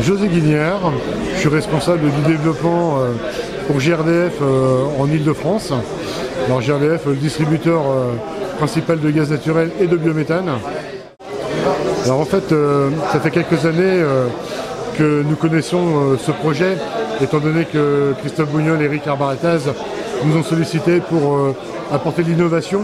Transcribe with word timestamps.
José 0.00 0.28
Guignard, 0.28 0.92
je 1.34 1.40
suis 1.40 1.48
responsable 1.48 2.10
du 2.10 2.22
développement 2.32 2.98
euh, 2.98 3.12
pour 3.66 3.78
GRDF 3.78 4.34
euh, 4.40 4.84
en 4.98 5.06
Ile-de-France. 5.06 5.72
Alors 6.46 6.60
GRDF, 6.60 7.06
le 7.06 7.14
distributeur 7.14 7.82
euh, 7.82 8.12
principal 8.58 9.00
de 9.00 9.10
gaz 9.10 9.30
naturel 9.30 9.70
et 9.80 9.86
de 9.86 9.96
biométhane. 9.96 10.50
En 12.08 12.24
fait, 12.24 12.52
ça 13.12 13.20
fait 13.20 13.30
quelques 13.30 13.64
années 13.64 14.02
que 14.98 15.22
nous 15.22 15.36
connaissons 15.36 16.16
ce 16.18 16.32
projet, 16.32 16.76
étant 17.20 17.38
donné 17.38 17.64
que 17.64 18.12
Christophe 18.20 18.48
Bougnol 18.48 18.82
et 18.82 18.86
Eric 18.86 19.06
Arbarataz 19.06 19.72
nous 20.24 20.36
ont 20.36 20.42
sollicité 20.42 20.98
pour 20.98 21.54
apporter 21.92 22.24
l'innovation 22.24 22.82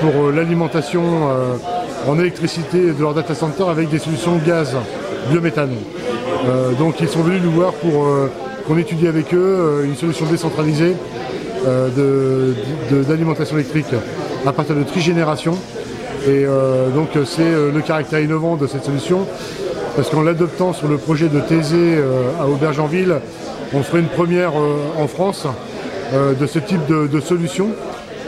pour 0.00 0.32
l'alimentation 0.32 1.28
en 2.08 2.18
électricité 2.18 2.92
de 2.92 3.00
leur 3.00 3.14
data 3.14 3.36
center 3.36 3.64
avec 3.70 3.88
des 3.88 4.00
solutions 4.00 4.36
gaz, 4.44 4.76
biométhane. 5.30 5.76
Euh, 6.46 6.72
donc 6.72 7.00
ils 7.00 7.08
sont 7.08 7.22
venus 7.22 7.42
nous 7.42 7.50
voir 7.50 7.72
pour 7.74 8.06
euh, 8.06 8.30
qu'on 8.66 8.78
étudie 8.78 9.06
avec 9.08 9.34
eux 9.34 9.38
euh, 9.38 9.84
une 9.84 9.96
solution 9.96 10.26
décentralisée 10.26 10.96
d'alimentation 13.06 13.56
électrique 13.56 13.92
à 14.46 14.52
partir 14.52 14.74
de 14.76 14.82
trigénération. 14.82 15.54
Et 16.26 16.46
donc 16.94 17.10
c'est 17.26 17.52
le 17.52 17.80
caractère 17.82 18.20
innovant 18.20 18.56
de 18.56 18.66
cette 18.66 18.84
solution, 18.84 19.26
parce 19.94 20.08
qu'en 20.08 20.22
l'adoptant 20.22 20.72
sur 20.72 20.88
le 20.88 20.96
projet 20.96 21.28
de 21.28 21.38
Thésée 21.38 21.98
à 22.40 22.48
Aubergenville, 22.48 23.16
on 23.74 23.82
ferait 23.82 24.00
une 24.00 24.08
première 24.08 24.52
en 24.54 25.06
France 25.06 25.46
de 26.14 26.46
ce 26.46 26.58
type 26.58 26.80
de, 26.88 27.20
solution 27.20 27.68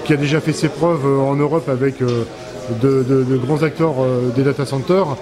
qui 0.05 0.13
a 0.13 0.17
déjà 0.17 0.43
fait 0.43 0.53
ses 0.53 0.69
preuves 0.69 1.07
en 1.07 1.37
Europe 1.37 1.71
avec 1.71 1.95
de, 2.81 3.39
grands 3.45 3.63
acteurs 3.63 3.95
des 4.35 4.43
data 4.43 4.65
centers 4.67 5.17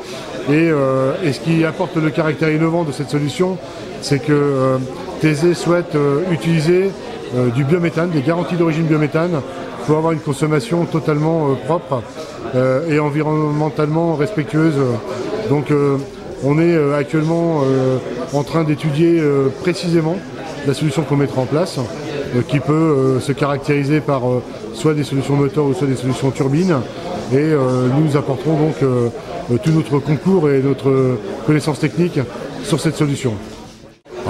euh, 0.49 1.15
et, 1.25 1.33
ce 1.33 1.41
qui 1.41 1.65
apporte 1.65 1.97
le 1.97 2.11
caractère 2.11 2.51
innovant 2.51 2.85
de 2.85 2.93
cette 2.93 3.11
solution, 3.11 3.59
c'est 4.01 4.19
que 4.19 4.33
euh, 4.33 4.79
Thésée 5.21 5.55
souhaite 5.55 5.95
euh, 5.95 6.23
utiliser 6.31 6.91
du 7.55 7.63
biométhane, 7.63 8.11
des 8.11 8.23
garanties 8.23 8.57
d'origine 8.57 8.87
biométhane, 8.87 9.41
pour 9.87 9.97
avoir 9.97 10.13
une 10.13 10.19
consommation 10.19 10.85
totalement 10.85 11.55
propre 11.65 12.03
et 12.91 12.99
environnementalement 12.99 14.17
respectueuse. 14.17 14.75
Donc 15.49 15.73
on 16.43 16.59
est 16.59 16.77
actuellement 16.93 17.63
en 18.33 18.43
train 18.43 18.65
d'étudier 18.65 19.23
précisément 19.61 20.17
la 20.67 20.75
solution 20.75 21.03
qu'on 21.03 21.17
mettra 21.17 21.43
en 21.43 21.47
place, 21.47 21.79
qui 22.49 22.61
peut 22.61 23.19
se 23.21 23.33
caractériser 23.33 24.01
par 24.01 24.23
soit 24.75 24.95
des 24.95 25.05
solutions 25.05 25.35
moteurs 25.35 25.65
ou 25.65 25.75
soit 25.75 25.87
des 25.87 25.97
solutions 25.97 26.31
turbines. 26.31 26.77
Et 27.33 27.53
nous 27.99 28.17
apporterons 28.17 28.57
donc 28.57 28.83
euh, 29.51 29.59
tout 29.59 29.71
notre 29.71 29.99
concours 29.99 30.49
et 30.49 30.63
notre 30.63 31.19
connaissance 31.47 31.81
technique 31.81 32.21
sur 32.63 32.79
cette 32.79 32.97
solution. 32.97 33.33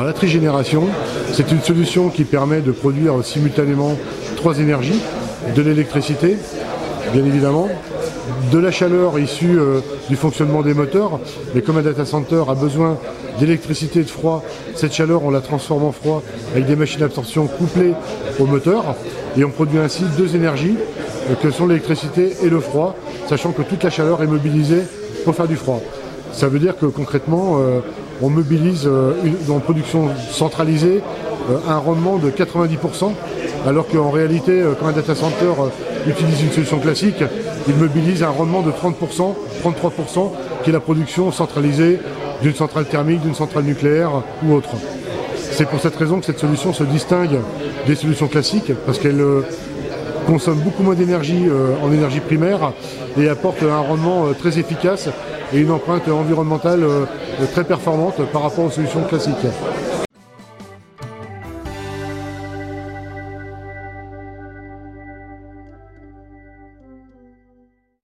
la 0.02 0.12
trigénération, 0.14 0.84
c'est 1.32 1.50
une 1.50 1.60
solution 1.60 2.08
qui 2.08 2.24
permet 2.24 2.60
de 2.60 2.72
produire 2.72 3.22
simultanément 3.22 3.96
trois 4.36 4.58
énergies, 4.58 5.00
de 5.54 5.62
l'électricité, 5.62 6.38
bien 7.12 7.24
évidemment, 7.24 7.68
de 8.52 8.58
la 8.58 8.70
chaleur 8.70 9.18
issue 9.18 9.58
euh, 9.58 9.80
du 10.08 10.16
fonctionnement 10.16 10.62
des 10.62 10.74
moteurs, 10.74 11.20
mais 11.54 11.62
comme 11.62 11.78
un 11.78 11.82
data 11.82 12.04
center 12.04 12.42
a 12.48 12.54
besoin 12.54 12.98
d'électricité 13.38 14.00
et 14.00 14.02
de 14.02 14.08
froid, 14.08 14.44
cette 14.74 14.92
chaleur 14.92 15.24
on 15.24 15.30
la 15.30 15.40
transforme 15.40 15.84
en 15.84 15.92
froid 15.92 16.22
avec 16.52 16.66
des 16.66 16.76
machines 16.76 17.00
d'absorption 17.00 17.46
couplées 17.46 17.94
au 18.38 18.46
moteur, 18.46 18.96
et 19.36 19.44
on 19.44 19.50
produit 19.50 19.78
ainsi 19.78 20.04
deux 20.16 20.34
énergies 20.34 20.76
euh, 21.30 21.34
que 21.34 21.50
sont 21.50 21.66
l'électricité 21.66 22.36
et 22.42 22.48
le 22.48 22.60
froid, 22.60 22.96
sachant 23.28 23.52
que 23.52 23.62
toute 23.62 23.82
la 23.82 23.90
chaleur 23.90 24.22
est 24.22 24.26
mobilisée 24.26 24.82
pour 25.24 25.34
faire 25.34 25.48
du 25.48 25.56
froid. 25.56 25.80
Ça 26.32 26.48
veut 26.48 26.58
dire 26.58 26.76
que 26.78 26.86
concrètement, 26.86 27.58
euh, 27.58 27.80
on 28.22 28.28
mobilise 28.28 28.88
une, 29.24 29.52
en 29.52 29.60
production 29.60 30.08
centralisée 30.30 31.02
un 31.66 31.78
rendement 31.78 32.18
de 32.18 32.30
90%, 32.30 33.12
alors 33.66 33.86
qu'en 33.88 34.10
réalité, 34.10 34.62
quand 34.78 34.86
un 34.86 34.92
data 34.92 35.14
center 35.14 35.52
utilise 36.06 36.42
une 36.42 36.50
solution 36.50 36.78
classique, 36.78 37.22
il 37.68 37.74
mobilise 37.76 38.22
un 38.22 38.30
rendement 38.30 38.62
de 38.62 38.70
30%, 38.70 39.34
33%, 39.62 40.30
qui 40.62 40.70
est 40.70 40.72
la 40.72 40.80
production 40.80 41.30
centralisée 41.30 41.98
d'une 42.42 42.54
centrale 42.54 42.86
thermique, 42.86 43.20
d'une 43.20 43.34
centrale 43.34 43.64
nucléaire 43.64 44.10
ou 44.44 44.54
autre. 44.54 44.70
C'est 45.36 45.68
pour 45.68 45.80
cette 45.80 45.96
raison 45.96 46.20
que 46.20 46.26
cette 46.26 46.38
solution 46.38 46.72
se 46.72 46.84
distingue 46.84 47.38
des 47.86 47.94
solutions 47.94 48.28
classiques, 48.28 48.72
parce 48.86 48.98
qu'elle 48.98 49.22
consomme 50.26 50.58
beaucoup 50.60 50.82
moins 50.82 50.94
d'énergie 50.94 51.46
en 51.82 51.92
énergie 51.92 52.20
primaire 52.20 52.72
et 53.18 53.28
apporte 53.28 53.62
un 53.62 53.78
rendement 53.78 54.26
euh, 54.26 54.32
très 54.32 54.58
efficace 54.58 55.08
et 55.52 55.58
une 55.58 55.70
empreinte 55.70 56.08
environnementale 56.08 56.84
euh, 56.84 57.04
très 57.52 57.64
performante 57.64 58.22
par 58.32 58.42
rapport 58.42 58.64
aux 58.64 58.70
solutions 58.70 59.02
classiques. 59.02 59.46